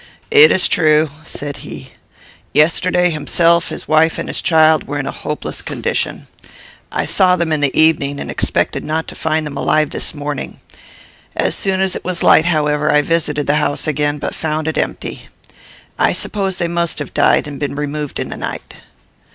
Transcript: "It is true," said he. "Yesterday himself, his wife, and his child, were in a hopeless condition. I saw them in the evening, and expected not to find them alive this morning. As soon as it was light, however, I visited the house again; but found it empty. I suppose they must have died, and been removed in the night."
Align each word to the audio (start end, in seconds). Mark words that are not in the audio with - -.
"It 0.31 0.51
is 0.51 0.67
true," 0.67 1.11
said 1.23 1.57
he. 1.57 1.91
"Yesterday 2.55 3.11
himself, 3.11 3.69
his 3.69 3.87
wife, 3.87 4.17
and 4.17 4.29
his 4.29 4.41
child, 4.41 4.87
were 4.87 4.97
in 4.97 5.05
a 5.05 5.11
hopeless 5.11 5.61
condition. 5.61 6.25
I 6.91 7.05
saw 7.05 7.35
them 7.35 7.51
in 7.53 7.61
the 7.61 7.79
evening, 7.79 8.19
and 8.19 8.31
expected 8.31 8.83
not 8.83 9.07
to 9.09 9.15
find 9.15 9.45
them 9.45 9.57
alive 9.57 9.91
this 9.91 10.15
morning. 10.15 10.59
As 11.35 11.53
soon 11.53 11.81
as 11.81 11.95
it 11.95 12.03
was 12.03 12.23
light, 12.23 12.45
however, 12.45 12.91
I 12.91 13.03
visited 13.03 13.45
the 13.45 13.57
house 13.61 13.85
again; 13.85 14.17
but 14.17 14.33
found 14.33 14.67
it 14.67 14.79
empty. 14.79 15.27
I 15.99 16.13
suppose 16.13 16.57
they 16.57 16.67
must 16.67 16.97
have 16.97 17.13
died, 17.13 17.47
and 17.47 17.59
been 17.59 17.75
removed 17.75 18.19
in 18.19 18.29
the 18.29 18.37
night." 18.37 18.73